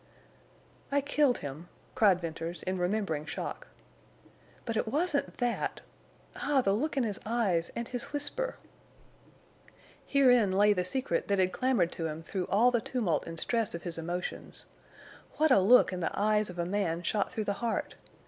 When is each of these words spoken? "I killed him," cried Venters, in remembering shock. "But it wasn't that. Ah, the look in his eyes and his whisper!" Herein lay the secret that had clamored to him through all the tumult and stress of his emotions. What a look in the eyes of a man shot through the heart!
"I 0.91 0.99
killed 0.99 1.37
him," 1.45 1.69
cried 1.93 2.19
Venters, 2.19 2.63
in 2.63 2.79
remembering 2.79 3.23
shock. 3.27 3.67
"But 4.65 4.75
it 4.75 4.87
wasn't 4.87 5.37
that. 5.37 5.81
Ah, 6.37 6.61
the 6.61 6.73
look 6.73 6.97
in 6.97 7.03
his 7.03 7.19
eyes 7.23 7.69
and 7.75 7.87
his 7.87 8.05
whisper!" 8.05 8.55
Herein 10.07 10.51
lay 10.53 10.73
the 10.73 10.83
secret 10.85 11.27
that 11.27 11.37
had 11.37 11.51
clamored 11.51 11.91
to 11.91 12.07
him 12.07 12.23
through 12.23 12.45
all 12.47 12.71
the 12.71 12.81
tumult 12.81 13.27
and 13.27 13.39
stress 13.39 13.75
of 13.75 13.83
his 13.83 13.99
emotions. 13.99 14.65
What 15.33 15.51
a 15.51 15.59
look 15.59 15.93
in 15.93 15.99
the 15.99 16.19
eyes 16.19 16.49
of 16.49 16.57
a 16.57 16.65
man 16.65 17.03
shot 17.03 17.31
through 17.31 17.43
the 17.45 17.53
heart! 17.61 17.93